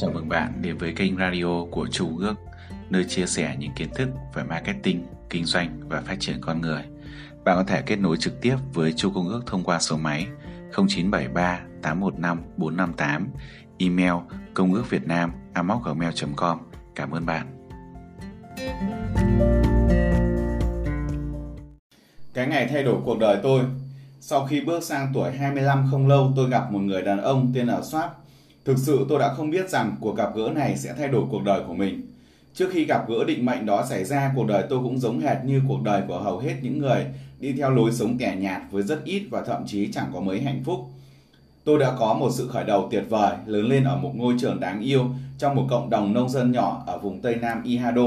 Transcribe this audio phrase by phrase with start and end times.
[0.00, 2.34] Chào mừng bạn đến với kênh radio của Chu Ước,
[2.90, 6.82] nơi chia sẻ những kiến thức về marketing, kinh doanh và phát triển con người.
[7.44, 10.26] Bạn có thể kết nối trực tiếp với Chu Công Ước thông qua số máy
[10.76, 13.28] 0973 815 458,
[13.78, 14.12] email
[14.54, 16.58] công ước việt nam gmail.com.
[16.94, 17.46] Cảm ơn bạn.
[22.34, 23.62] Cái ngày thay đổi cuộc đời tôi
[24.20, 27.66] Sau khi bước sang tuổi 25 không lâu tôi gặp một người đàn ông tên
[27.66, 28.10] là Soát
[28.68, 31.42] Thực sự tôi đã không biết rằng cuộc gặp gỡ này sẽ thay đổi cuộc
[31.44, 32.02] đời của mình.
[32.54, 35.36] Trước khi gặp gỡ định mệnh đó xảy ra, cuộc đời tôi cũng giống hệt
[35.44, 37.06] như cuộc đời của hầu hết những người
[37.40, 40.40] đi theo lối sống kẻ nhạt với rất ít và thậm chí chẳng có mấy
[40.40, 40.80] hạnh phúc.
[41.64, 44.60] Tôi đã có một sự khởi đầu tuyệt vời, lớn lên ở một ngôi trường
[44.60, 45.06] đáng yêu
[45.38, 48.06] trong một cộng đồng nông dân nhỏ ở vùng Tây Nam Ihado.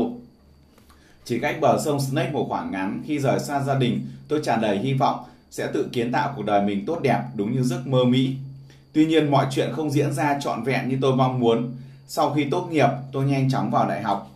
[1.25, 4.61] Chỉ cách bờ sông Snake một khoảng ngắn, khi rời xa gia đình, tôi tràn
[4.61, 5.19] đầy hy vọng
[5.51, 8.35] sẽ tự kiến tạo cuộc đời mình tốt đẹp đúng như giấc mơ Mỹ
[8.93, 11.71] Tuy nhiên mọi chuyện không diễn ra trọn vẹn như tôi mong muốn.
[12.07, 14.31] Sau khi tốt nghiệp, tôi nhanh chóng vào đại học.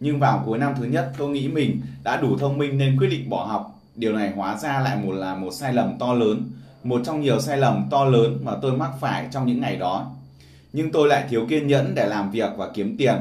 [0.00, 3.08] Nhưng vào cuối năm thứ nhất, tôi nghĩ mình đã đủ thông minh nên quyết
[3.08, 3.80] định bỏ học.
[3.94, 6.50] Điều này hóa ra lại một là một sai lầm to lớn,
[6.84, 10.10] một trong nhiều sai lầm to lớn mà tôi mắc phải trong những ngày đó.
[10.72, 13.14] Nhưng tôi lại thiếu kiên nhẫn để làm việc và kiếm tiền.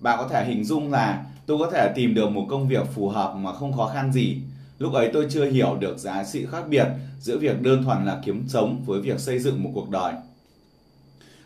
[0.00, 3.08] Bạn có thể hình dung là tôi có thể tìm được một công việc phù
[3.08, 4.36] hợp mà không khó khăn gì.
[4.78, 6.86] Lúc ấy tôi chưa hiểu được giá trị khác biệt
[7.20, 10.12] giữa việc đơn thuần là kiếm sống với việc xây dựng một cuộc đời.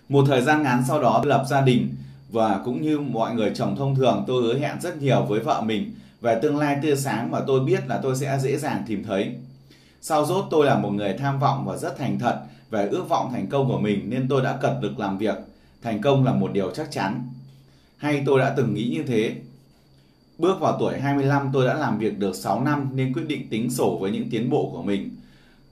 [0.09, 1.95] Một thời gian ngắn sau đó lập gia đình
[2.31, 5.63] và cũng như mọi người chồng thông thường, tôi hứa hẹn rất nhiều với vợ
[5.67, 9.05] mình về tương lai tươi sáng mà tôi biết là tôi sẽ dễ dàng tìm
[9.05, 9.35] thấy.
[10.01, 13.33] Sau rốt, tôi là một người tham vọng và rất thành thật về ước vọng
[13.33, 15.35] thành công của mình, nên tôi đã cật lực làm việc.
[15.83, 17.29] Thành công là một điều chắc chắn.
[17.97, 19.35] Hay tôi đã từng nghĩ như thế.
[20.39, 23.71] Bước vào tuổi 25 tôi đã làm việc được 6 năm nên quyết định tính
[23.71, 25.11] sổ với những tiến bộ của mình.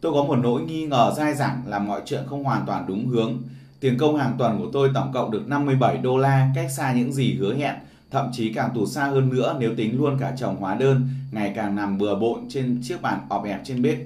[0.01, 3.07] Tôi có một nỗi nghi ngờ dai dẳng là mọi chuyện không hoàn toàn đúng
[3.07, 3.43] hướng
[3.81, 7.13] Tiền công hàng tuần của tôi tổng cộng được 57 đô la, cách xa những
[7.13, 7.75] gì hứa hẹn,
[8.11, 11.53] thậm chí càng tù xa hơn nữa nếu tính luôn cả chồng hóa đơn, ngày
[11.57, 13.99] càng nằm bừa bộn trên chiếc bàn ọp ẹp trên bếp.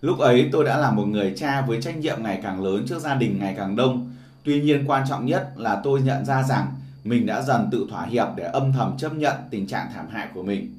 [0.00, 2.98] Lúc ấy tôi đã là một người cha với trách nhiệm ngày càng lớn trước
[2.98, 4.12] gia đình ngày càng đông.
[4.44, 6.66] Tuy nhiên quan trọng nhất là tôi nhận ra rằng
[7.04, 10.28] mình đã dần tự thỏa hiệp để âm thầm chấp nhận tình trạng thảm hại
[10.34, 10.74] của mình.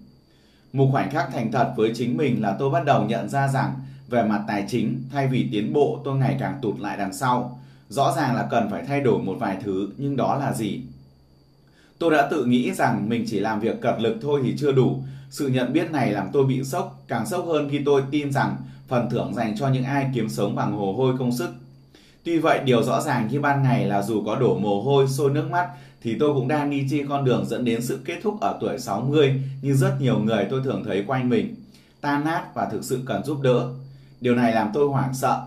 [0.74, 3.74] Một khoảnh khắc thành thật với chính mình là tôi bắt đầu nhận ra rằng
[4.10, 7.60] về mặt tài chính, thay vì tiến bộ tôi ngày càng tụt lại đằng sau.
[7.90, 10.82] Rõ ràng là cần phải thay đổi một vài thứ, nhưng đó là gì?
[12.00, 15.04] Tôi đã tự nghĩ rằng mình chỉ làm việc cật lực thôi thì chưa đủ.
[15.30, 18.56] Sự nhận biết này làm tôi bị sốc, càng sốc hơn khi tôi tin rằng
[18.88, 21.50] phần thưởng dành cho những ai kiếm sống bằng hồ hôi công sức.
[22.24, 25.32] Tuy vậy, điều rõ ràng khi ban ngày là dù có đổ mồ hôi, sôi
[25.32, 25.70] nước mắt
[26.02, 28.80] thì tôi cũng đang đi trên con đường dẫn đến sự kết thúc ở tuổi
[28.80, 31.56] 60 như rất nhiều người tôi thường thấy quanh mình.
[32.02, 33.70] Tan nát và thực sự cần giúp đỡ.
[34.22, 35.42] Điều này làm tôi hoảng sợ,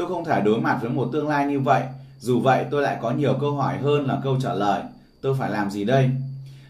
[0.00, 1.82] Tôi không thể đối mặt với một tương lai như vậy.
[2.18, 4.82] Dù vậy tôi lại có nhiều câu hỏi hơn là câu trả lời.
[5.20, 6.10] Tôi phải làm gì đây?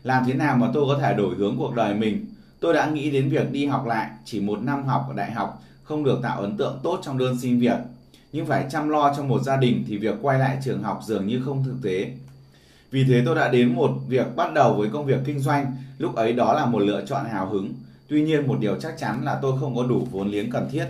[0.03, 2.27] Làm thế nào mà tôi có thể đổi hướng cuộc đời mình?
[2.61, 5.63] Tôi đã nghĩ đến việc đi học lại, chỉ một năm học ở đại học
[5.83, 7.77] không được tạo ấn tượng tốt trong đơn xin việc.
[8.33, 11.27] Nhưng phải chăm lo trong một gia đình thì việc quay lại trường học dường
[11.27, 12.13] như không thực tế.
[12.91, 16.15] Vì thế tôi đã đến một việc bắt đầu với công việc kinh doanh, lúc
[16.15, 17.73] ấy đó là một lựa chọn hào hứng.
[18.09, 20.87] Tuy nhiên một điều chắc chắn là tôi không có đủ vốn liếng cần thiết.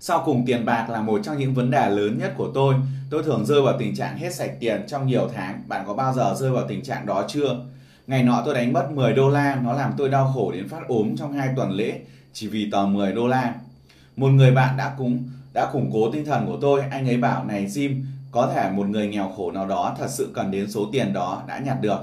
[0.00, 2.74] Sau cùng tiền bạc là một trong những vấn đề lớn nhất của tôi.
[3.10, 5.62] Tôi thường rơi vào tình trạng hết sạch tiền trong nhiều tháng.
[5.66, 7.56] Bạn có bao giờ rơi vào tình trạng đó chưa?
[8.06, 10.88] Ngày nọ tôi đánh mất 10 đô la, nó làm tôi đau khổ đến phát
[10.88, 12.00] ốm trong hai tuần lễ
[12.32, 13.54] chỉ vì tờ 10 đô la.
[14.16, 17.44] Một người bạn đã cúng đã củng cố tinh thần của tôi, anh ấy bảo
[17.44, 20.88] này Jim, có thể một người nghèo khổ nào đó thật sự cần đến số
[20.92, 21.98] tiền đó đã nhặt được.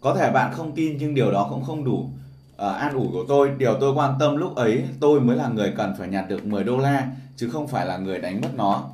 [0.00, 2.10] Có thể bạn không tin nhưng điều đó cũng không đủ
[2.66, 5.72] uh, an ủi của tôi điều tôi quan tâm lúc ấy tôi mới là người
[5.76, 7.06] cần phải nhặt được 10 đô la
[7.36, 8.84] chứ không phải là người đánh mất nó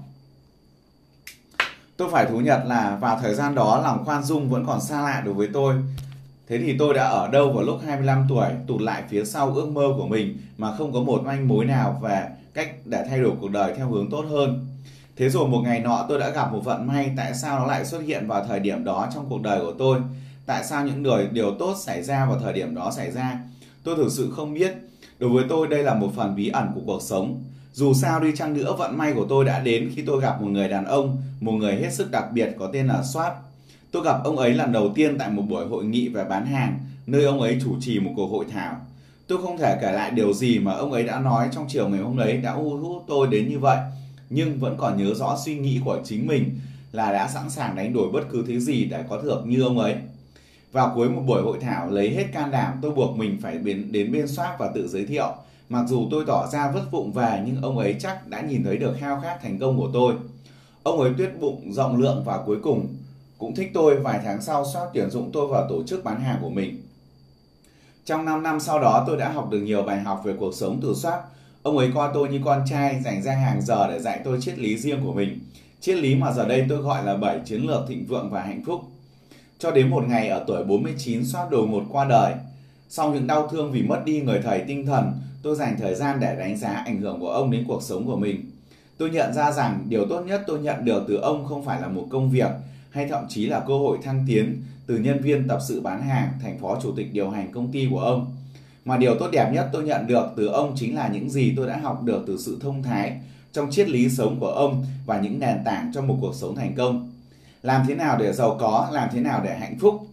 [1.97, 5.03] tôi phải thú nhận là vào thời gian đó lòng khoan dung vẫn còn xa
[5.03, 5.75] lạ đối với tôi
[6.49, 9.69] Thế thì tôi đã ở đâu vào lúc 25 tuổi tụt lại phía sau ước
[9.69, 13.33] mơ của mình mà không có một manh mối nào về cách để thay đổi
[13.41, 14.67] cuộc đời theo hướng tốt hơn.
[15.17, 17.85] Thế rồi một ngày nọ tôi đã gặp một vận may tại sao nó lại
[17.85, 19.99] xuất hiện vào thời điểm đó trong cuộc đời của tôi.
[20.47, 23.39] Tại sao những điều, điều tốt xảy ra vào thời điểm đó xảy ra
[23.87, 24.75] Tôi thực sự không biết.
[25.19, 27.43] Đối với tôi đây là một phần bí ẩn của cuộc sống.
[27.73, 30.49] Dù sao đi chăng nữa vận may của tôi đã đến khi tôi gặp một
[30.49, 33.33] người đàn ông, một người hết sức đặc biệt có tên là Swap.
[33.91, 36.79] Tôi gặp ông ấy lần đầu tiên tại một buổi hội nghị về bán hàng,
[37.07, 38.77] nơi ông ấy chủ trì một cuộc hội thảo.
[39.27, 42.01] Tôi không thể kể lại điều gì mà ông ấy đã nói trong chiều ngày
[42.01, 43.79] hôm ấy đã thu hút tôi đến như vậy,
[44.31, 46.51] nhưng vẫn còn nhớ rõ suy nghĩ của chính mình
[46.93, 49.79] là đã sẵn sàng đánh đổi bất cứ thứ gì để có thưởng như ông
[49.79, 49.95] ấy.
[50.73, 53.93] Vào cuối một buổi hội thảo lấy hết can đảm tôi buộc mình phải đến,
[53.93, 55.33] đến bên soát và tự giới thiệu.
[55.69, 58.77] Mặc dù tôi tỏ ra vất vụng về nhưng ông ấy chắc đã nhìn thấy
[58.77, 60.15] được khao khát thành công của tôi.
[60.83, 62.87] Ông ấy tuyết bụng rộng lượng và cuối cùng
[63.39, 66.39] cũng thích tôi vài tháng sau soát tuyển dụng tôi vào tổ chức bán hàng
[66.41, 66.83] của mình.
[68.05, 70.79] Trong 5 năm sau đó tôi đã học được nhiều bài học về cuộc sống
[70.83, 71.23] từ soát.
[71.63, 74.59] Ông ấy coi tôi như con trai dành ra hàng giờ để dạy tôi triết
[74.59, 75.39] lý riêng của mình.
[75.81, 78.63] Triết lý mà giờ đây tôi gọi là 7 chiến lược thịnh vượng và hạnh
[78.67, 78.81] phúc.
[79.59, 82.35] Cho đến một ngày ở tuổi 49 soát đồ một qua đời.
[82.89, 85.13] Sau những đau thương vì mất đi người thầy tinh thần,
[85.43, 88.17] tôi dành thời gian để đánh giá ảnh hưởng của ông đến cuộc sống của
[88.17, 88.51] mình.
[88.99, 91.89] Tôi nhận ra rằng điều tốt nhất tôi nhận được từ ông không phải là
[91.89, 92.51] một công việc
[92.91, 96.33] hay thậm chí là cơ hội thăng tiến từ nhân viên tập sự bán hàng
[96.43, 98.35] thành phó chủ tịch điều hành công ty của ông.
[98.85, 101.67] Mà điều tốt đẹp nhất tôi nhận được từ ông chính là những gì tôi
[101.67, 103.21] đã học được từ sự thông thái
[103.53, 106.75] trong triết lý sống của ông và những nền tảng cho một cuộc sống thành
[106.77, 107.13] công.
[107.67, 110.07] Làm thế nào để giàu có, làm thế nào để hạnh phúc.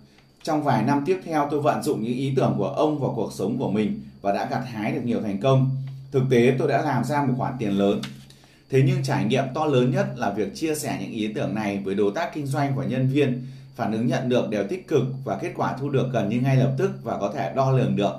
[0.44, 3.34] Trong vài năm tiếp theo tôi vận dụng những ý tưởng của ông vào cuộc
[3.34, 5.72] sống của mình và đã gặt hái được nhiều thành công.
[6.12, 8.02] Thực tế tôi đã làm ra một khoản tiền lớn
[8.70, 11.82] Thế nhưng trải nghiệm to lớn nhất là việc chia sẻ những ý tưởng này
[11.86, 15.04] với đối tác kinh doanh và nhân viên, phản ứng nhận được đều tích cực
[15.24, 17.96] và kết quả thu được gần như ngay lập tức và có thể đo lường
[17.96, 18.14] được.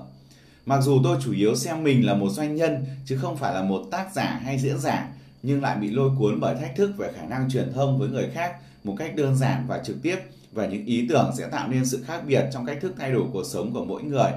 [0.66, 3.62] Mặc dù tôi chủ yếu xem mình là một doanh nhân chứ không phải là
[3.62, 5.08] một tác giả hay diễn giả,
[5.42, 8.28] nhưng lại bị lôi cuốn bởi thách thức về khả năng truyền thông với người
[8.34, 8.52] khác
[8.84, 10.16] một cách đơn giản và trực tiếp
[10.52, 13.25] và những ý tưởng sẽ tạo nên sự khác biệt trong cách thức thay đổi
[13.32, 14.31] cuộc sống của mỗi người.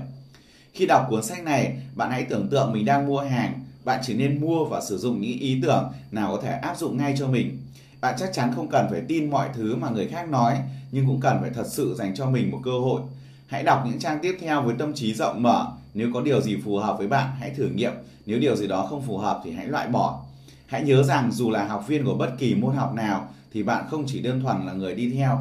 [0.73, 4.13] Khi đọc cuốn sách này, bạn hãy tưởng tượng mình đang mua hàng bạn chỉ
[4.13, 7.27] nên mua và sử dụng những ý tưởng nào có thể áp dụng ngay cho
[7.27, 7.57] mình.
[8.01, 10.57] Bạn chắc chắn không cần phải tin mọi thứ mà người khác nói,
[10.91, 13.01] nhưng cũng cần phải thật sự dành cho mình một cơ hội.
[13.47, 15.67] Hãy đọc những trang tiếp theo với tâm trí rộng mở.
[15.93, 17.91] Nếu có điều gì phù hợp với bạn, hãy thử nghiệm.
[18.25, 20.23] Nếu điều gì đó không phù hợp thì hãy loại bỏ.
[20.65, 23.85] Hãy nhớ rằng dù là học viên của bất kỳ môn học nào thì bạn
[23.89, 25.39] không chỉ đơn thuần là người đi theo.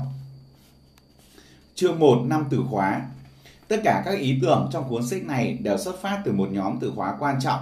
[1.75, 3.07] Chương 1 năm từ khóa
[3.69, 6.79] Tất cả các ý tưởng trong cuốn sách này đều xuất phát từ một nhóm
[6.81, 7.61] từ khóa quan trọng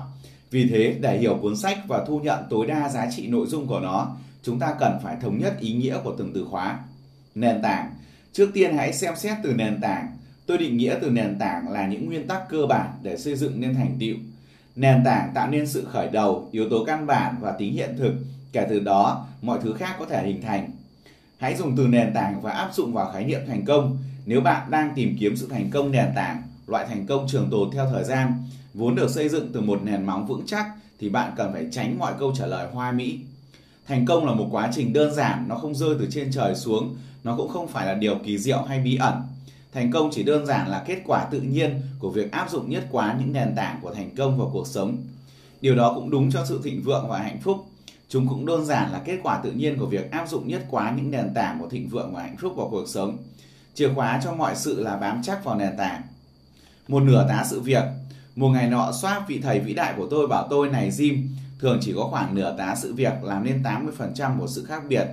[0.50, 3.66] vì thế, để hiểu cuốn sách và thu nhận tối đa giá trị nội dung
[3.66, 6.78] của nó, chúng ta cần phải thống nhất ý nghĩa của từng từ khóa.
[7.34, 7.94] Nền tảng.
[8.32, 10.16] Trước tiên hãy xem xét từ nền tảng.
[10.46, 13.60] Tôi định nghĩa từ nền tảng là những nguyên tắc cơ bản để xây dựng
[13.60, 14.16] nên thành tựu.
[14.76, 18.14] Nền tảng tạo nên sự khởi đầu, yếu tố căn bản và tính hiện thực.
[18.54, 20.70] Kể từ đó, mọi thứ khác có thể hình thành.
[21.38, 23.98] Hãy dùng từ nền tảng và áp dụng vào khái niệm thành công.
[24.26, 27.70] Nếu bạn đang tìm kiếm sự thành công nền tảng, loại thành công trường tồn
[27.70, 28.32] theo thời gian,
[28.74, 30.66] vốn được xây dựng từ một nền móng vững chắc
[31.00, 33.18] thì bạn cần phải tránh mọi câu trả lời hoa mỹ.
[33.86, 36.96] Thành công là một quá trình đơn giản, nó không rơi từ trên trời xuống,
[37.24, 39.14] nó cũng không phải là điều kỳ diệu hay bí ẩn.
[39.72, 42.86] Thành công chỉ đơn giản là kết quả tự nhiên của việc áp dụng nhất
[42.90, 44.96] quán những nền tảng của thành công vào cuộc sống.
[45.60, 47.66] Điều đó cũng đúng cho sự thịnh vượng và hạnh phúc.
[48.14, 50.96] Chúng cũng đơn giản là kết quả tự nhiên của việc áp dụng nhất quán
[50.96, 53.16] những nền tảng của thịnh vượng và hạnh phúc vào cuộc sống.
[53.74, 56.02] Chìa khóa cho mọi sự là bám chắc vào nền tảng.
[56.88, 57.82] Một nửa tá sự việc,
[58.36, 61.26] một ngày nọ soát vị thầy vĩ đại của tôi bảo tôi này Jim,
[61.58, 65.06] thường chỉ có khoảng nửa tá sự việc làm nên 80% của sự khác biệt.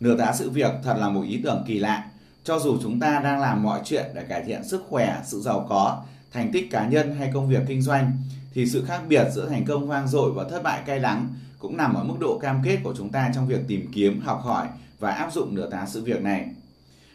[0.00, 2.04] Nửa tá sự việc thật là một ý tưởng kỳ lạ.
[2.44, 5.66] Cho dù chúng ta đang làm mọi chuyện để cải thiện sức khỏe, sự giàu
[5.68, 8.12] có, thành tích cá nhân hay công việc kinh doanh,
[8.54, 11.28] thì sự khác biệt giữa thành công vang dội và thất bại cay đắng
[11.60, 14.40] cũng nằm ở mức độ cam kết của chúng ta trong việc tìm kiếm, học
[14.44, 14.68] hỏi
[14.98, 16.46] và áp dụng nửa tá sự việc này.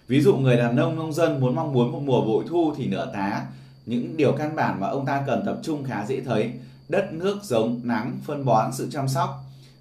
[0.07, 2.87] Ví dụ người đàn ông nông dân muốn mong muốn một mùa bội thu thì
[2.87, 3.45] nửa tá
[3.85, 6.51] những điều căn bản mà ông ta cần tập trung khá dễ thấy.
[6.89, 9.29] Đất nước giống nắng phân bón sự chăm sóc.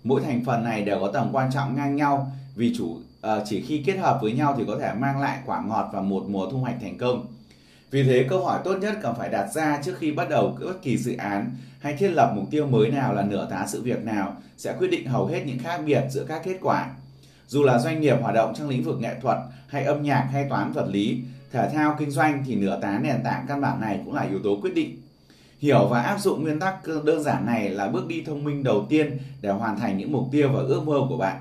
[0.05, 3.60] Mỗi thành phần này đều có tầm quan trọng ngang nhau vì chủ uh, chỉ
[3.60, 6.50] khi kết hợp với nhau thì có thể mang lại quả ngọt và một mùa
[6.50, 7.27] thu hoạch thành công.
[7.91, 10.82] Vì thế câu hỏi tốt nhất cần phải đặt ra trước khi bắt đầu bất
[10.82, 11.50] kỳ dự án
[11.84, 14.88] hay thiết lập mục tiêu mới nào là nửa tá sự việc nào sẽ quyết
[14.91, 16.91] định hầu hết những khác biệt giữa các kết quả
[17.48, 19.38] dù là doanh nghiệp hoạt động trong lĩnh vực nghệ thuật
[19.69, 21.20] hay âm nhạc hay toán vật lý
[21.53, 24.38] thể thao kinh doanh thì nửa tá nền tảng căn bản này cũng là yếu
[24.44, 25.00] tố quyết định.
[25.58, 26.74] Hiểu và áp dụng nguyên tắc
[27.05, 30.29] đơn giản này là bước đi thông minh đầu tiên để hoàn thành những mục
[30.32, 31.36] tiêu và ước mơ của bạn.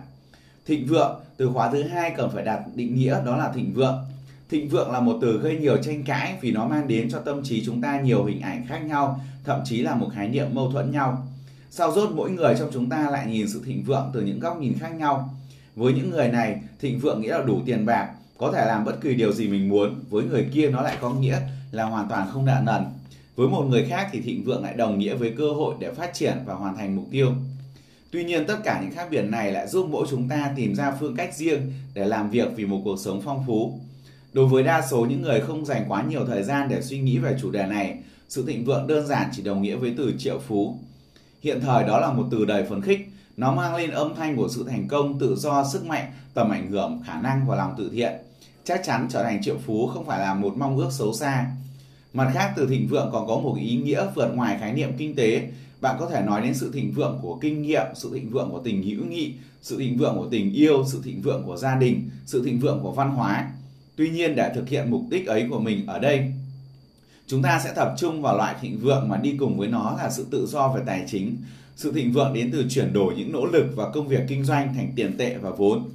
[0.66, 4.06] Thịnh vượng, từ khóa thứ hai cần phải đặt định nghĩa đó là thịnh vượng.
[4.50, 7.44] Thịnh vượng là một từ gây nhiều tranh cãi vì nó mang đến cho tâm
[7.44, 10.72] trí chúng ta nhiều hình ảnh khác nhau, thậm chí là một khái niệm mâu
[10.72, 11.28] thuẫn nhau.
[11.70, 14.60] Sau rốt mỗi người trong chúng ta lại nhìn sự thịnh vượng từ những góc
[14.60, 15.30] nhìn khác nhau.
[15.76, 19.02] Với những người này, thịnh vượng nghĩa là đủ tiền bạc, có thể làm bất
[19.02, 21.40] kỳ điều gì mình muốn với người kia nó lại có nghĩa
[21.72, 22.84] là hoàn toàn không nợ nần
[23.36, 26.14] với một người khác thì thịnh vượng lại đồng nghĩa với cơ hội để phát
[26.14, 27.32] triển và hoàn thành mục tiêu
[28.12, 30.92] tuy nhiên tất cả những khác biệt này lại giúp mỗi chúng ta tìm ra
[31.00, 33.80] phương cách riêng để làm việc vì một cuộc sống phong phú
[34.34, 37.18] đối với đa số những người không dành quá nhiều thời gian để suy nghĩ
[37.18, 37.98] về chủ đề này
[38.30, 40.78] sự thịnh vượng đơn giản chỉ đồng nghĩa với từ triệu phú
[41.42, 44.50] hiện thời đó là một từ đầy phấn khích nó mang lên âm thanh của
[44.50, 47.90] sự thành công, tự do, sức mạnh, tầm ảnh hưởng, khả năng và lòng tự
[47.94, 48.14] thiện.
[48.64, 51.46] Chắc chắn trở thành triệu phú không phải là một mong ước xấu xa.
[52.14, 55.16] Mặt khác, từ thịnh vượng còn có một ý nghĩa vượt ngoài khái niệm kinh
[55.16, 55.48] tế
[55.82, 58.62] bạn có thể nói đến sự thịnh vượng của kinh nghiệm sự thịnh vượng của
[58.64, 62.10] tình hữu nghị sự thịnh vượng của tình yêu sự thịnh vượng của gia đình
[62.26, 63.52] sự thịnh vượng của văn hóa
[63.96, 66.32] tuy nhiên để thực hiện mục đích ấy của mình ở đây,
[67.28, 70.10] chúng ta sẽ tập trung vào loại thịnh vượng mà đi cùng với nó là
[70.10, 71.38] sự tự do về tài chính.
[71.76, 74.74] Sự thịnh vượng đến từ chuyển đổi những nỗ lực và công việc kinh doanh
[74.74, 75.90] thành tiền tệ và vốn.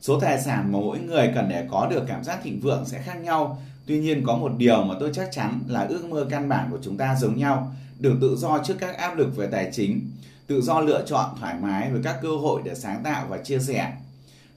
[0.00, 3.02] Số tài sản mà mỗi người cần để có được cảm giác thịnh vượng sẽ
[3.02, 3.62] khác nhau.
[3.86, 6.78] Tuy nhiên có một điều mà tôi chắc chắn là ước mơ căn bản của
[6.82, 10.10] chúng ta giống nhau, được tự do trước các áp lực về tài chính,
[10.46, 13.58] tự do lựa chọn thoải mái với các cơ hội để sáng tạo và chia
[13.58, 13.92] sẻ.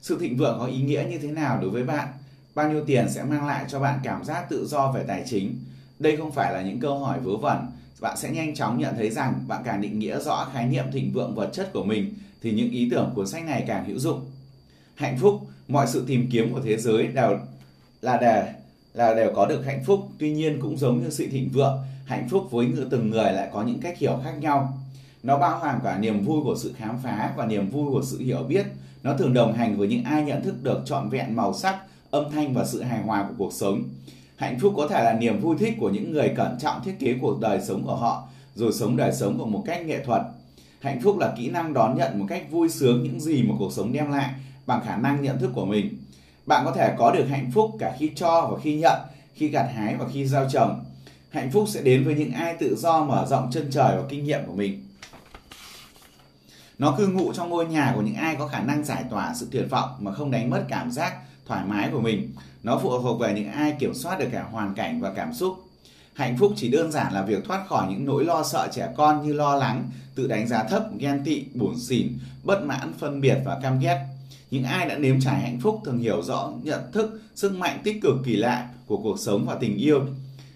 [0.02, 2.08] Sự thịnh vượng có ý nghĩa như thế nào đối với bạn?
[2.54, 5.58] Bao nhiêu tiền sẽ mang lại cho bạn cảm giác tự do về tài chính?
[5.98, 7.66] Đây không phải là những câu hỏi vớ vẩn.
[8.00, 11.12] Bạn sẽ nhanh chóng nhận thấy rằng bạn càng định nghĩa rõ khái niệm thịnh
[11.12, 14.20] vượng vật chất của mình, thì những ý tưởng của sách này càng hữu dụng.
[14.94, 17.38] Hạnh phúc, mọi sự tìm kiếm của thế giới đều
[18.00, 18.52] là để,
[18.94, 20.08] là đều có được hạnh phúc.
[20.18, 23.62] Tuy nhiên cũng giống như sự thịnh vượng, hạnh phúc với từng người lại có
[23.62, 24.78] những cách hiểu khác nhau.
[25.22, 28.18] Nó bao hàm cả niềm vui của sự khám phá và niềm vui của sự
[28.18, 28.66] hiểu biết.
[29.02, 31.76] Nó thường đồng hành với những ai nhận thức được trọn vẹn màu sắc
[32.14, 33.82] âm thanh và sự hài hòa của cuộc sống.
[34.36, 37.14] Hạnh phúc có thể là niềm vui thích của những người cẩn trọng thiết kế
[37.20, 40.22] cuộc đời sống của họ, rồi sống đời sống của một cách nghệ thuật.
[40.80, 43.72] Hạnh phúc là kỹ năng đón nhận một cách vui sướng những gì mà cuộc
[43.72, 44.30] sống đem lại
[44.66, 45.98] bằng khả năng nhận thức của mình.
[46.46, 49.00] Bạn có thể có được hạnh phúc cả khi cho và khi nhận,
[49.34, 50.84] khi gặt hái và khi giao trồng.
[51.30, 54.24] Hạnh phúc sẽ đến với những ai tự do mở rộng chân trời và kinh
[54.24, 54.86] nghiệm của mình.
[56.78, 59.48] Nó cư ngụ trong ngôi nhà của những ai có khả năng giải tỏa sự
[59.50, 61.14] tuyệt vọng mà không đánh mất cảm giác
[61.46, 62.32] thoải mái của mình.
[62.62, 65.54] Nó phụ thuộc về những ai kiểm soát được cả hoàn cảnh và cảm xúc.
[66.14, 69.26] Hạnh phúc chỉ đơn giản là việc thoát khỏi những nỗi lo sợ trẻ con
[69.26, 73.38] như lo lắng, tự đánh giá thấp, ghen tị, buồn xỉn, bất mãn, phân biệt
[73.44, 74.06] và cam ghét.
[74.50, 78.02] Những ai đã nếm trải hạnh phúc thường hiểu rõ nhận thức, sức mạnh tích
[78.02, 80.06] cực, kỳ lạ của cuộc sống và tình yêu.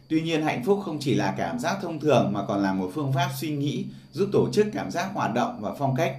[0.08, 2.90] Tuy nhiên, hạnh phúc không chỉ là cảm giác thông thường mà còn là một
[2.94, 6.16] phương pháp suy nghĩ, giúp tổ chức cảm giác hoạt động và phong cách.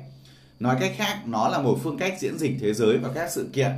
[0.59, 3.49] Nói cách khác, nó là một phương cách diễn dịch thế giới và các sự
[3.53, 3.71] kiện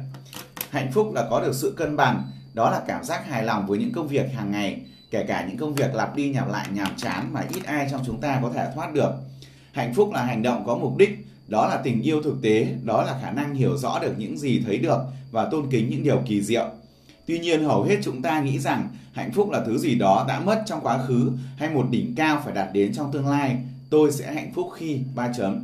[0.71, 2.23] hạnh phúc là có được sự cân bằng.
[2.53, 5.57] Đó là cảm giác hài lòng với những công việc hàng ngày, kể cả những
[5.57, 8.51] công việc lặp đi lặp lại nhàm chán mà ít ai trong chúng ta có
[8.53, 9.11] thể thoát được.
[9.71, 13.03] Hạnh phúc là hành động có mục đích, đó là tình yêu thực tế, đó
[13.03, 14.99] là khả năng hiểu rõ được những gì thấy được
[15.31, 16.65] và tôn kính những điều kỳ diệu.
[17.27, 20.39] Tuy nhiên, hầu hết chúng ta nghĩ rằng hạnh phúc là thứ gì đó đã
[20.39, 23.57] mất trong quá khứ hay một đỉnh cao phải đạt đến trong tương lai.
[23.89, 25.63] Tôi sẽ hạnh phúc khi ba chấm.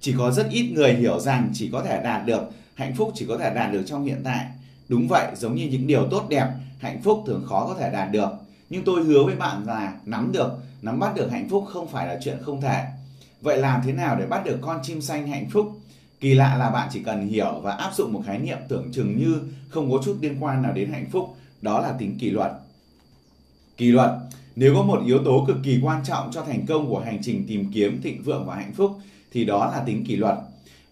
[0.00, 2.50] Chỉ có rất ít người hiểu rằng chỉ có thể đạt được
[2.80, 4.46] hạnh phúc chỉ có thể đạt được trong hiện tại.
[4.88, 6.46] Đúng vậy, giống như những điều tốt đẹp,
[6.78, 8.30] hạnh phúc thường khó có thể đạt được.
[8.70, 12.06] Nhưng tôi hứa với bạn là nắm được, nắm bắt được hạnh phúc không phải
[12.06, 12.84] là chuyện không thể.
[13.40, 15.72] Vậy làm thế nào để bắt được con chim xanh hạnh phúc?
[16.20, 19.18] Kỳ lạ là bạn chỉ cần hiểu và áp dụng một khái niệm tưởng chừng
[19.18, 21.36] như không có chút liên quan nào đến hạnh phúc.
[21.62, 22.52] Đó là tính kỷ luật.
[23.76, 24.10] Kỷ luật.
[24.56, 27.44] Nếu có một yếu tố cực kỳ quan trọng cho thành công của hành trình
[27.48, 28.98] tìm kiếm, thịnh vượng và hạnh phúc,
[29.32, 30.38] thì đó là tính kỷ luật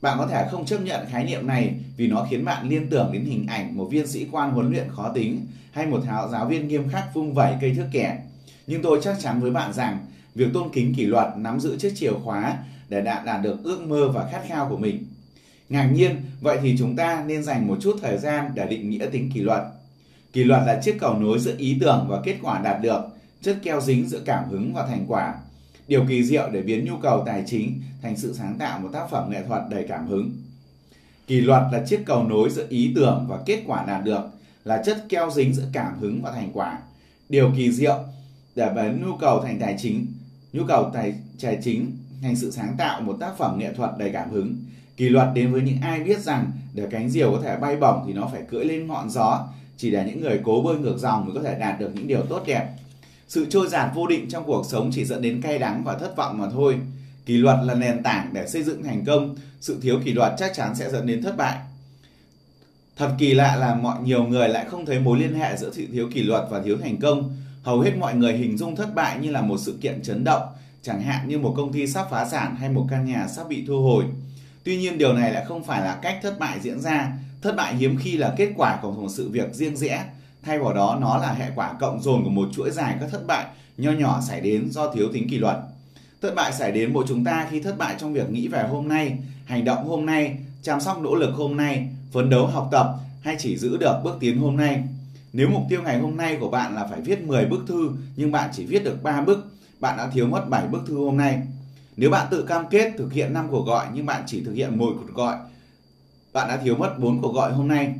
[0.00, 3.12] bạn có thể không chấp nhận khái niệm này vì nó khiến bạn liên tưởng
[3.12, 6.00] đến hình ảnh một viên sĩ quan huấn luyện khó tính hay một
[6.32, 8.18] giáo viên nghiêm khắc vung vẩy cây thước kẻ.
[8.66, 9.98] Nhưng tôi chắc chắn với bạn rằng
[10.34, 13.80] việc tôn kính kỷ luật nắm giữ chiếc chìa khóa để đạt đạt được ước
[13.80, 15.06] mơ và khát khao của mình.
[15.68, 19.06] Ngạc nhiên, vậy thì chúng ta nên dành một chút thời gian để định nghĩa
[19.12, 19.62] tính kỷ luật.
[20.32, 23.00] Kỷ luật là chiếc cầu nối giữa ý tưởng và kết quả đạt được,
[23.42, 25.34] chất keo dính giữa cảm hứng và thành quả
[25.88, 29.10] điều kỳ diệu để biến nhu cầu tài chính thành sự sáng tạo một tác
[29.10, 30.30] phẩm nghệ thuật đầy cảm hứng.
[31.26, 34.22] Kỷ luật là chiếc cầu nối giữa ý tưởng và kết quả đạt được,
[34.64, 36.78] là chất keo dính giữa cảm hứng và thành quả.
[37.28, 37.98] Điều kỳ diệu
[38.54, 40.06] để biến nhu cầu thành tài chính,
[40.52, 44.10] nhu cầu tài tài chính thành sự sáng tạo một tác phẩm nghệ thuật đầy
[44.12, 44.56] cảm hứng.
[44.96, 48.04] Kỷ luật đến với những ai biết rằng để cánh diều có thể bay bổng
[48.06, 51.24] thì nó phải cưỡi lên ngọn gió, chỉ để những người cố bơi ngược dòng
[51.24, 52.68] mới có thể đạt được những điều tốt đẹp
[53.28, 56.16] sự trôi giạt vô định trong cuộc sống chỉ dẫn đến cay đắng và thất
[56.16, 56.78] vọng mà thôi.
[57.26, 60.52] Kỷ luật là nền tảng để xây dựng thành công, sự thiếu kỷ luật chắc
[60.54, 61.58] chắn sẽ dẫn đến thất bại.
[62.96, 65.86] Thật kỳ lạ là mọi nhiều người lại không thấy mối liên hệ giữa sự
[65.92, 67.36] thiếu kỷ luật và thiếu thành công.
[67.62, 70.42] Hầu hết mọi người hình dung thất bại như là một sự kiện chấn động,
[70.82, 73.64] chẳng hạn như một công ty sắp phá sản hay một căn nhà sắp bị
[73.66, 74.04] thu hồi.
[74.64, 77.12] Tuy nhiên điều này lại không phải là cách thất bại diễn ra.
[77.42, 80.04] Thất bại hiếm khi là kết quả của một sự việc riêng rẽ,
[80.42, 83.26] thay vào đó nó là hệ quả cộng dồn của một chuỗi dài các thất
[83.26, 85.56] bại nho nhỏ xảy đến do thiếu tính kỷ luật.
[86.22, 88.88] Thất bại xảy đến mỗi chúng ta khi thất bại trong việc nghĩ về hôm
[88.88, 92.94] nay, hành động hôm nay, chăm sóc nỗ lực hôm nay, phấn đấu học tập
[93.22, 94.82] hay chỉ giữ được bước tiến hôm nay.
[95.32, 98.32] Nếu mục tiêu ngày hôm nay của bạn là phải viết 10 bức thư nhưng
[98.32, 101.42] bạn chỉ viết được 3 bức, bạn đã thiếu mất 7 bức thư hôm nay.
[101.96, 104.78] Nếu bạn tự cam kết thực hiện 5 cuộc gọi nhưng bạn chỉ thực hiện
[104.78, 105.36] 1 cuộc gọi,
[106.32, 107.94] bạn đã thiếu mất 4 cuộc gọi hôm nay.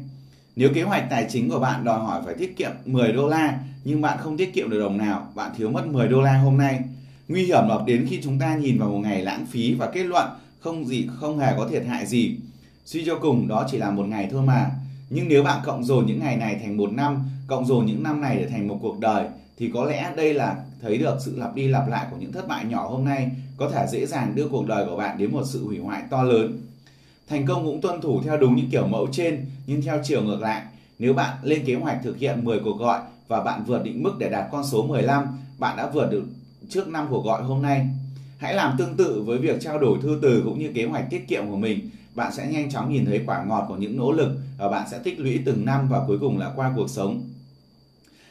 [0.58, 3.58] Nếu kế hoạch tài chính của bạn đòi hỏi phải tiết kiệm 10 đô la
[3.84, 6.58] nhưng bạn không tiết kiệm được đồng nào, bạn thiếu mất 10 đô la hôm
[6.58, 6.80] nay.
[7.28, 10.04] Nguy hiểm ập đến khi chúng ta nhìn vào một ngày lãng phí và kết
[10.04, 10.28] luận
[10.60, 12.36] không gì không hề có thiệt hại gì.
[12.84, 14.70] Suy cho cùng đó chỉ là một ngày thôi mà.
[15.10, 18.20] Nhưng nếu bạn cộng dồn những ngày này thành một năm, cộng dồn những năm
[18.20, 19.26] này để thành một cuộc đời,
[19.58, 22.48] thì có lẽ đây là thấy được sự lặp đi lặp lại của những thất
[22.48, 25.42] bại nhỏ hôm nay có thể dễ dàng đưa cuộc đời của bạn đến một
[25.46, 26.60] sự hủy hoại to lớn.
[27.28, 30.40] Thành công cũng tuân thủ theo đúng những kiểu mẫu trên nhưng theo chiều ngược
[30.40, 30.62] lại.
[30.98, 34.12] Nếu bạn lên kế hoạch thực hiện 10 cuộc gọi và bạn vượt định mức
[34.18, 35.26] để đạt con số 15,
[35.58, 36.24] bạn đã vượt được
[36.68, 37.86] trước năm cuộc gọi hôm nay.
[38.38, 41.28] Hãy làm tương tự với việc trao đổi thư từ cũng như kế hoạch tiết
[41.28, 41.90] kiệm của mình.
[42.14, 44.98] Bạn sẽ nhanh chóng nhìn thấy quả ngọt của những nỗ lực và bạn sẽ
[44.98, 47.22] tích lũy từng năm và cuối cùng là qua cuộc sống.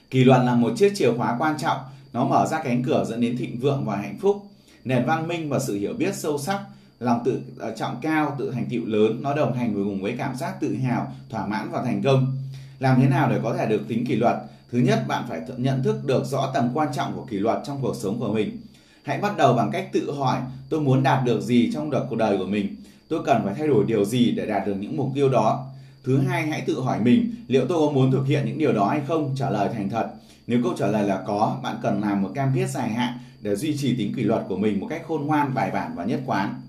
[0.09, 1.77] Kỷ luật là một chiếc chìa khóa quan trọng,
[2.13, 4.43] nó mở ra cánh cửa dẫn đến thịnh vượng và hạnh phúc.
[4.83, 6.59] Nền văn minh và sự hiểu biết sâu sắc,
[6.99, 10.15] lòng tự ờ, trọng cao, tự thành tựu lớn, nó đồng hành với cùng với
[10.17, 12.37] cảm giác tự hào, thỏa mãn và thành công.
[12.79, 14.35] Làm thế nào để có thể được tính kỷ luật?
[14.71, 17.81] Thứ nhất, bạn phải nhận thức được rõ tầm quan trọng của kỷ luật trong
[17.81, 18.61] cuộc sống của mình.
[19.03, 20.39] Hãy bắt đầu bằng cách tự hỏi
[20.69, 22.75] tôi muốn đạt được gì trong đợt cuộc đời của mình.
[23.09, 25.65] Tôi cần phải thay đổi điều gì để đạt được những mục tiêu đó.
[26.03, 28.87] Thứ hai, hãy tự hỏi mình liệu tôi có muốn thực hiện những điều đó
[28.87, 29.35] hay không?
[29.35, 30.07] Trả lời thành thật.
[30.47, 33.55] Nếu câu trả lời là có, bạn cần làm một cam kết dài hạn để
[33.55, 36.19] duy trì tính kỷ luật của mình một cách khôn ngoan, bài bản và nhất
[36.25, 36.61] quán.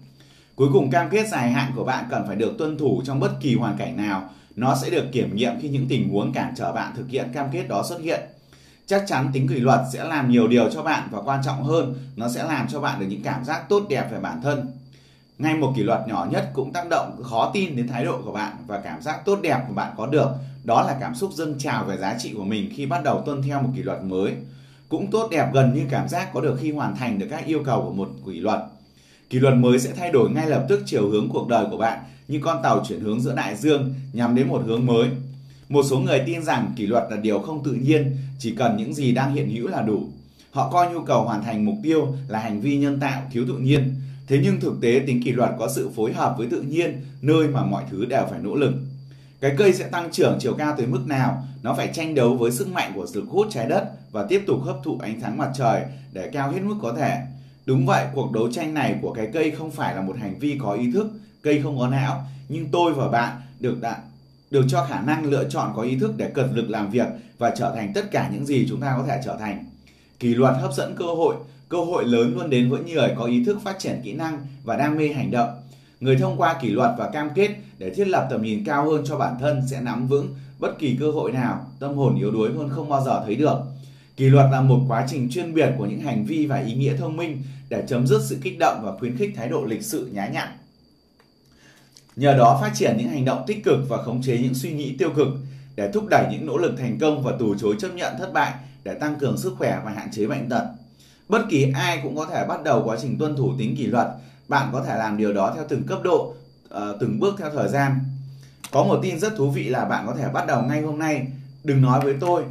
[0.59, 3.41] Cuối cùng cam kết dài hạn của bạn cần phải được tuân thủ trong bất
[3.41, 4.31] kỳ hoàn cảnh nào.
[4.57, 7.47] Nó sẽ được kiểm nghiệm khi những tình huống cản trở bạn thực hiện cam
[7.53, 8.21] kết đó xuất hiện.
[8.87, 11.95] Chắc chắn tính kỷ luật sẽ làm nhiều điều cho bạn và quan trọng hơn,
[12.17, 14.67] nó sẽ làm cho bạn được những cảm giác tốt đẹp về bản thân.
[15.39, 18.33] Ngay một kỷ luật nhỏ nhất cũng tác động khó tin đến thái độ của
[18.33, 20.29] bạn và cảm giác tốt đẹp mà bạn có được.
[20.65, 23.43] Đó là cảm xúc dâng trào về giá trị của mình khi bắt đầu tuân
[23.43, 24.33] theo một kỷ luật mới.
[24.89, 27.63] Cũng tốt đẹp gần như cảm giác có được khi hoàn thành được các yêu
[27.65, 28.61] cầu của một kỷ luật.
[29.31, 31.99] Kỷ luật mới sẽ thay đổi ngay lập tức chiều hướng cuộc đời của bạn
[32.29, 35.09] như con tàu chuyển hướng giữa đại dương nhằm đến một hướng mới.
[35.69, 38.95] Một số người tin rằng kỷ luật là điều không tự nhiên, chỉ cần những
[38.95, 40.09] gì đang hiện hữu là đủ.
[40.51, 43.55] Họ coi nhu cầu hoàn thành mục tiêu là hành vi nhân tạo, thiếu tự
[43.55, 43.95] nhiên.
[44.27, 47.49] Thế nhưng thực tế tính kỷ luật có sự phối hợp với tự nhiên, nơi
[47.49, 48.73] mà mọi thứ đều phải nỗ lực.
[49.41, 52.51] Cái cây sẽ tăng trưởng chiều cao tới mức nào, nó phải tranh đấu với
[52.51, 55.51] sức mạnh của lực hút trái đất và tiếp tục hấp thụ ánh sáng mặt
[55.59, 57.19] trời để cao hết mức có thể.
[57.69, 60.59] Đúng vậy, cuộc đấu tranh này của cái cây không phải là một hành vi
[60.63, 61.11] có ý thức,
[61.43, 64.01] cây không có não, nhưng tôi và bạn được đạn
[64.51, 67.07] được cho khả năng lựa chọn có ý thức để cật lực làm việc
[67.39, 69.65] và trở thành tất cả những gì chúng ta có thể trở thành.
[70.19, 71.35] Kỷ luật hấp dẫn cơ hội,
[71.69, 74.77] cơ hội lớn luôn đến với người có ý thức phát triển kỹ năng và
[74.77, 75.51] đam mê hành động.
[76.01, 79.05] Người thông qua kỷ luật và cam kết để thiết lập tầm nhìn cao hơn
[79.07, 82.51] cho bản thân sẽ nắm vững bất kỳ cơ hội nào, tâm hồn yếu đuối
[82.57, 83.59] hơn không bao giờ thấy được.
[84.19, 86.97] Kỷ luật là một quá trình chuyên biệt của những hành vi và ý nghĩa
[86.97, 90.11] thông minh để chấm dứt sự kích động và khuyến khích thái độ lịch sự
[90.13, 90.49] nhã nhặn.
[92.17, 94.97] Nhờ đó phát triển những hành động tích cực và khống chế những suy nghĩ
[94.99, 95.29] tiêu cực
[95.77, 98.53] để thúc đẩy những nỗ lực thành công và từ chối chấp nhận thất bại
[98.85, 100.67] để tăng cường sức khỏe và hạn chế bệnh tật.
[101.29, 104.07] Bất kỳ ai cũng có thể bắt đầu quá trình tuân thủ tính kỷ luật.
[104.49, 106.35] Bạn có thể làm điều đó theo từng cấp độ,
[106.69, 108.01] ờ, từng bước theo thời gian.
[108.71, 111.27] Có một tin rất thú vị là bạn có thể bắt đầu ngay hôm nay.
[111.65, 112.45] Đừng nói với tôi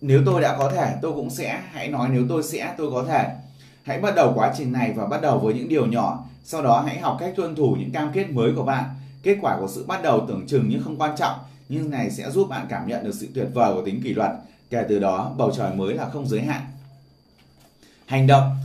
[0.00, 3.04] nếu tôi đã có thể, tôi cũng sẽ hãy nói nếu tôi sẽ, tôi có
[3.08, 3.28] thể.
[3.82, 6.24] Hãy bắt đầu quá trình này và bắt đầu với những điều nhỏ.
[6.44, 8.84] Sau đó hãy học cách tuân thủ những cam kết mới của bạn.
[9.22, 11.38] Kết quả của sự bắt đầu tưởng chừng như không quan trọng.
[11.68, 14.30] Nhưng này sẽ giúp bạn cảm nhận được sự tuyệt vời của tính kỷ luật.
[14.70, 16.60] Kể từ đó, bầu trời mới là không giới hạn.
[18.06, 18.56] Hành động.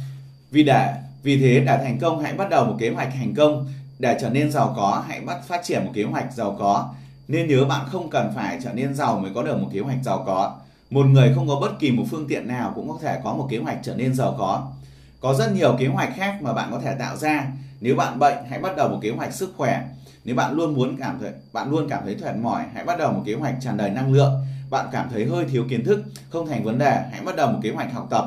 [0.52, 3.74] Vì để, vì thế để thành công, hãy bắt đầu một kế hoạch thành công.
[4.00, 6.94] Để trở nên giàu có, hãy bắt, phát triển một kế hoạch giàu có.
[7.28, 9.98] Nên nhớ bạn không cần phải trở nên giàu mới có được một kế hoạch
[10.04, 10.58] giàu có
[10.91, 13.47] một người không có bất kỳ một phương tiện nào cũng có thể có một
[13.49, 14.71] kế hoạch trở nên giàu có.
[15.19, 17.47] Có rất nhiều kế hoạch khác mà bạn có thể tạo ra.
[17.82, 19.88] Nếu bạn bệnh, hãy bắt đầu một kế hoạch sức khỏe.
[20.23, 23.12] Nếu bạn luôn muốn cảm thấy, bạn luôn cảm thấy mệt mỏi hãy bắt đầu
[23.12, 24.34] một kế hoạch tràn đầy năng lượng.
[24.69, 27.60] Bạn cảm thấy hơi thiếu kiến thức, không thành vấn đề, hãy bắt đầu một
[27.63, 28.25] kế hoạch học tập.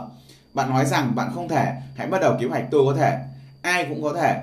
[0.55, 3.19] Bạn nói rằng bạn không thể, hãy bắt đầu kế hoạch tôi có thể.
[3.63, 4.43] Ai cũng có thể.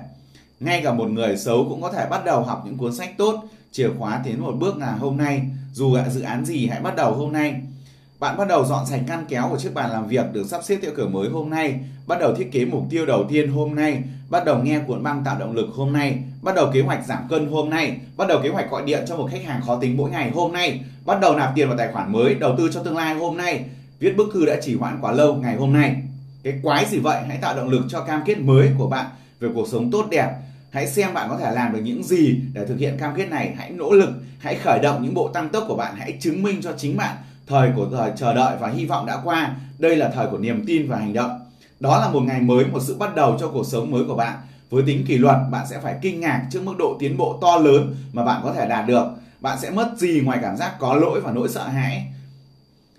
[0.60, 3.44] Ngay cả một người xấu cũng có thể bắt đầu học những cuốn sách tốt,
[3.72, 5.42] chìa khóa tiến một bước là hôm nay.
[5.72, 7.54] Dù dự án gì, hãy bắt đầu hôm nay
[8.22, 10.78] bạn bắt đầu dọn sạch ngăn kéo của chiếc bàn làm việc được sắp xếp
[10.82, 11.74] theo kiểu mới hôm nay,
[12.06, 15.24] bắt đầu thiết kế mục tiêu đầu tiên hôm nay, bắt đầu nghe cuốn băng
[15.24, 18.40] tạo động lực hôm nay, bắt đầu kế hoạch giảm cân hôm nay, bắt đầu
[18.42, 21.20] kế hoạch gọi điện cho một khách hàng khó tính mỗi ngày hôm nay, bắt
[21.20, 23.64] đầu nạp tiền vào tài khoản mới, đầu tư cho tương lai hôm nay,
[23.98, 25.96] viết bức thư đã chỉ hoãn quá lâu ngày hôm nay.
[26.42, 27.22] Cái quái gì vậy?
[27.28, 29.06] Hãy tạo động lực cho cam kết mới của bạn
[29.40, 30.28] về cuộc sống tốt đẹp.
[30.70, 33.54] Hãy xem bạn có thể làm được những gì để thực hiện cam kết này.
[33.58, 36.60] Hãy nỗ lực, hãy khởi động những bộ tăng tốc của bạn, hãy chứng minh
[36.62, 39.56] cho chính bạn thời của thời chờ đợi và hy vọng đã qua.
[39.78, 41.40] Đây là thời của niềm tin và hành động.
[41.80, 44.38] Đó là một ngày mới một sự bắt đầu cho cuộc sống mới của bạn.
[44.70, 47.56] Với tính kỷ luật bạn sẽ phải kinh ngạc trước mức độ tiến bộ to
[47.56, 49.06] lớn mà bạn có thể đạt được.
[49.40, 52.06] Bạn sẽ mất gì ngoài cảm giác có lỗi và nỗi sợ hãi?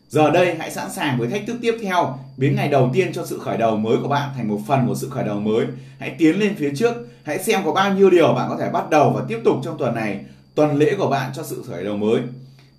[0.10, 3.26] Giờ đây hãy sẵn sàng với thách thức tiếp theo, biến ngày đầu tiên cho
[3.26, 5.66] sự khởi đầu mới của bạn thành một phần của sự khởi đầu mới.
[6.00, 8.90] Hãy tiến lên phía trước, hãy xem có bao nhiêu điều bạn có thể bắt
[8.90, 10.26] đầu và tiếp tục trong tuần này,
[10.56, 12.22] tuần lễ của bạn cho sự khởi đầu mới.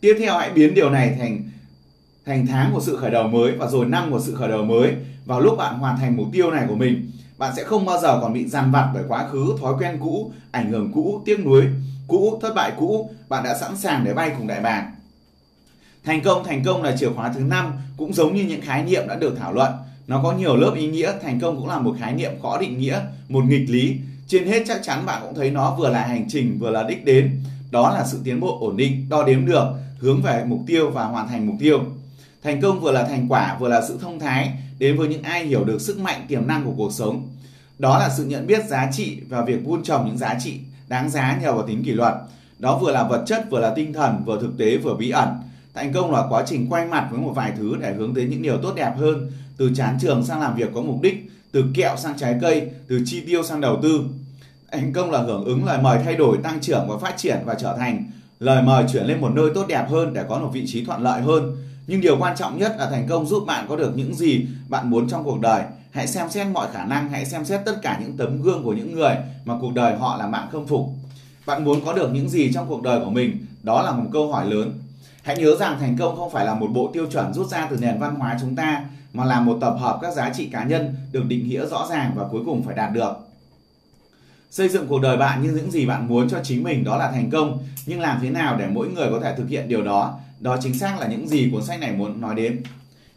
[0.01, 1.43] Tiếp theo hãy biến điều này thành
[2.27, 4.93] thành tháng của sự khởi đầu mới và rồi năm của sự khởi đầu mới.
[5.27, 8.19] Vào lúc bạn hoàn thành mục tiêu này của mình, bạn sẽ không bao giờ
[8.23, 11.65] còn bị dằn vặt bởi quá khứ, thói quen cũ, ảnh hưởng cũ, tiếc nuối
[12.09, 13.11] cũ, thất bại cũ.
[13.29, 14.95] Bạn đã sẵn sàng để bay cùng đại bàng.
[16.05, 19.09] Thành công, thành công là chìa khóa thứ năm cũng giống như những khái niệm
[19.09, 19.73] đã được thảo luận.
[20.07, 22.79] Nó có nhiều lớp ý nghĩa, thành công cũng là một khái niệm khó định
[22.79, 23.97] nghĩa, một nghịch lý.
[24.27, 27.05] Trên hết chắc chắn bạn cũng thấy nó vừa là hành trình vừa là đích
[27.05, 27.43] đến.
[27.71, 29.65] Đó là sự tiến bộ ổn định, đo đếm được,
[29.99, 31.81] hướng về mục tiêu và hoàn thành mục tiêu.
[32.45, 35.45] Thành công vừa là thành quả, vừa là sự thông thái đến với những ai
[35.45, 37.29] hiểu được sức mạnh tiềm năng của cuộc sống.
[37.79, 41.11] Đó là sự nhận biết giá trị và việc vun trồng những giá trị đáng
[41.11, 42.15] giá nhờ vào tính kỷ luật.
[42.59, 45.29] Đó vừa là vật chất, vừa là tinh thần, vừa thực tế, vừa bí ẩn
[45.75, 48.43] Thành công là quá trình quay mặt với một vài thứ để hướng tới những
[48.43, 51.97] điều tốt đẹp hơn, từ chán trường sang làm việc có mục đích, từ kẹo
[51.97, 54.01] sang trái cây, từ chi tiêu sang đầu tư.
[54.73, 57.55] Thành công là hưởng ứng lời mời thay đổi, tăng trưởng và phát triển và
[57.55, 58.05] trở thành
[58.41, 61.03] lời mời chuyển lên một nơi tốt đẹp hơn để có một vị trí thuận
[61.03, 61.57] lợi hơn.
[61.87, 64.91] Nhưng điều quan trọng nhất là thành công giúp bạn có được những gì bạn
[64.91, 65.63] muốn trong cuộc đời.
[65.91, 68.73] Hãy xem xét mọi khả năng, hãy xem xét tất cả những tấm gương của
[68.73, 70.87] những người mà cuộc đời họ làm bạn khâm phục.
[71.47, 73.47] Bạn muốn có được những gì trong cuộc đời của mình?
[73.63, 74.73] Đó là một câu hỏi lớn
[75.25, 77.77] Hãy nhớ rằng thành công không phải là một bộ tiêu chuẩn rút ra từ
[77.77, 80.95] nền văn hóa chúng ta mà là một tập hợp các giá trị cá nhân
[81.13, 83.17] được định nghĩa rõ ràng và cuối cùng phải đạt được.
[84.55, 87.11] Xây dựng cuộc đời bạn như những gì bạn muốn cho chính mình đó là
[87.11, 90.19] thành công, nhưng làm thế nào để mỗi người có thể thực hiện điều đó?
[90.41, 92.63] Đó chính xác là những gì cuốn sách này muốn nói đến.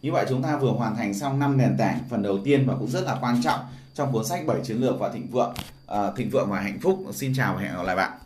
[0.02, 2.76] Như vậy chúng ta vừa hoàn thành xong 5 nền tảng phần đầu tiên và
[2.80, 3.60] cũng rất là quan trọng
[3.94, 5.54] trong cuốn sách 7 chiến lược và thịnh vượng,
[5.92, 7.04] uh, thịnh vượng và hạnh phúc.
[7.14, 8.18] Xin chào và hẹn gặp lại bạn.